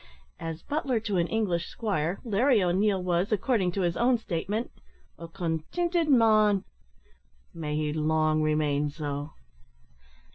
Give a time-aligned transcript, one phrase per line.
[0.39, 4.71] As butler to an English squire, Larry O'Neil was, according to his own statement,
[5.19, 6.63] "a continted man."
[7.53, 9.33] May he long remain so!